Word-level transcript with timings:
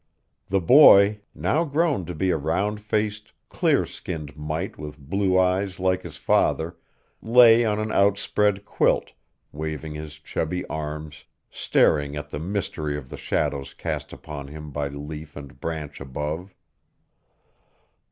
The 0.49 0.59
boy, 0.59 1.19
now 1.35 1.63
grown 1.63 2.05
to 2.05 2.15
be 2.15 2.31
a 2.31 2.35
round 2.37 2.81
faced, 2.81 3.33
clear 3.49 3.85
skinned 3.85 4.35
mite 4.35 4.79
with 4.79 4.97
blue 4.97 5.37
eyes 5.37 5.79
like 5.79 6.01
his 6.01 6.17
father, 6.17 6.75
lay 7.21 7.63
on 7.63 7.77
an 7.79 7.91
outspread 7.91 8.65
quilt, 8.65 9.11
waving 9.51 9.93
his 9.93 10.17
chubby 10.17 10.65
arms, 10.65 11.25
staring 11.51 12.15
at 12.15 12.31
the 12.31 12.39
mystery 12.39 12.97
of 12.97 13.09
the 13.09 13.15
shadows 13.17 13.75
cast 13.75 14.11
upon 14.11 14.47
him 14.47 14.71
by 14.71 14.87
leaf 14.87 15.35
and 15.35 15.59
branch 15.61 16.01
above. 16.01 16.55